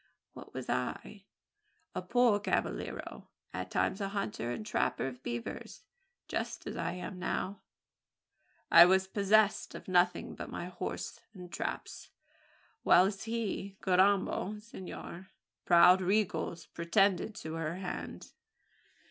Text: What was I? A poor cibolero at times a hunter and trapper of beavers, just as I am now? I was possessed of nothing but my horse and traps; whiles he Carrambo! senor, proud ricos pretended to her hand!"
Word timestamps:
What 0.33 0.51
was 0.51 0.67
I? 0.67 1.25
A 1.93 2.01
poor 2.01 2.39
cibolero 2.39 3.27
at 3.53 3.69
times 3.69 4.01
a 4.01 4.09
hunter 4.09 4.49
and 4.49 4.65
trapper 4.65 5.05
of 5.05 5.21
beavers, 5.21 5.83
just 6.27 6.65
as 6.65 6.75
I 6.75 6.93
am 6.93 7.19
now? 7.19 7.61
I 8.71 8.83
was 8.85 9.05
possessed 9.07 9.75
of 9.75 9.87
nothing 9.87 10.33
but 10.33 10.49
my 10.49 10.65
horse 10.69 11.19
and 11.35 11.51
traps; 11.53 12.09
whiles 12.81 13.25
he 13.25 13.77
Carrambo! 13.83 14.59
senor, 14.59 15.27
proud 15.65 16.01
ricos 16.01 16.65
pretended 16.65 17.35
to 17.35 17.53
her 17.53 17.75
hand!" 17.75 18.31